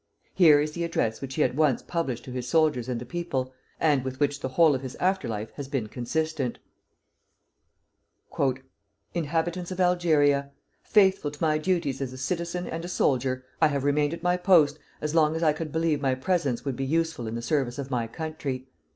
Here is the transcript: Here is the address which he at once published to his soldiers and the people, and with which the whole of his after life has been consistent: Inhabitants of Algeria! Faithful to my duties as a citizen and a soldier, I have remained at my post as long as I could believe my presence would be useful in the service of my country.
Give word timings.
Here 0.33 0.59
is 0.59 0.71
the 0.71 0.83
address 0.83 1.21
which 1.21 1.35
he 1.35 1.43
at 1.43 1.53
once 1.53 1.83
published 1.83 2.23
to 2.25 2.31
his 2.31 2.47
soldiers 2.47 2.89
and 2.89 2.99
the 2.99 3.05
people, 3.05 3.53
and 3.79 4.03
with 4.03 4.19
which 4.19 4.39
the 4.39 4.47
whole 4.47 4.73
of 4.73 4.81
his 4.81 4.95
after 4.95 5.27
life 5.27 5.51
has 5.57 5.67
been 5.67 5.85
consistent: 5.85 6.57
Inhabitants 9.13 9.69
of 9.69 9.79
Algeria! 9.79 10.49
Faithful 10.81 11.29
to 11.29 11.39
my 11.43 11.59
duties 11.59 12.01
as 12.01 12.13
a 12.13 12.17
citizen 12.17 12.65
and 12.65 12.83
a 12.83 12.87
soldier, 12.87 13.45
I 13.61 13.67
have 13.67 13.83
remained 13.83 14.15
at 14.15 14.23
my 14.23 14.37
post 14.37 14.79
as 15.01 15.13
long 15.13 15.35
as 15.35 15.43
I 15.43 15.53
could 15.53 15.71
believe 15.71 16.01
my 16.01 16.15
presence 16.15 16.65
would 16.65 16.75
be 16.77 16.83
useful 16.85 17.27
in 17.27 17.35
the 17.35 17.41
service 17.43 17.77
of 17.77 17.91
my 17.91 18.07
country. 18.07 18.65